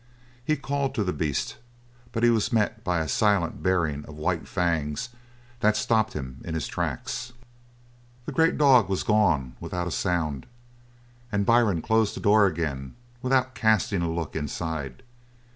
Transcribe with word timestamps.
He 0.43 0.55
called 0.57 0.95
to 0.95 1.03
the 1.03 1.13
beast, 1.13 1.57
but 2.11 2.23
he 2.23 2.31
was 2.31 2.51
met 2.51 2.83
by 2.83 3.01
a 3.01 3.07
silent 3.07 3.61
baring 3.61 4.03
of 4.05 4.15
white 4.17 4.47
fangs 4.47 5.09
that 5.59 5.77
stopped 5.77 6.13
him 6.13 6.41
in 6.43 6.55
his 6.55 6.65
tracks. 6.65 7.33
The 8.25 8.31
great 8.31 8.57
dog 8.57 8.89
was 8.89 9.03
gone 9.03 9.55
without 9.59 9.85
a 9.85 9.91
sound, 9.91 10.47
and 11.31 11.45
Byrne 11.45 11.83
closed 11.83 12.15
the 12.15 12.19
door 12.19 12.47
again 12.47 12.95
without 13.21 13.53
casting 13.53 14.01
a 14.01 14.09
look 14.09 14.35
inside. 14.35 15.03